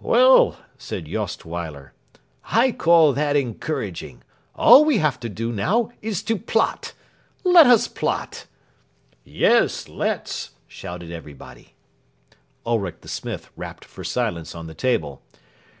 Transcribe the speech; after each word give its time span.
"Well," 0.00 0.56
said 0.76 1.04
Jost 1.04 1.44
Weiler, 1.44 1.92
"I 2.46 2.72
call 2.72 3.12
that 3.12 3.36
encouraging. 3.36 4.22
All 4.56 4.84
we 4.84 4.98
have 4.98 5.20
to 5.20 5.28
do 5.28 5.52
now 5.52 5.92
is 6.02 6.20
to 6.24 6.36
plot. 6.36 6.94
Let 7.44 7.68
us 7.68 7.86
plot." 7.86 8.46
"Yes, 9.22 9.86
let's!" 9.88 10.50
shouted 10.66 11.12
everybody. 11.12 11.76
Ulric 12.66 13.02
the 13.02 13.08
smith 13.08 13.50
rapped 13.54 13.84
for 13.84 14.02
silence 14.02 14.52
on 14.52 14.66
the 14.66 14.74
table. 14.74 15.22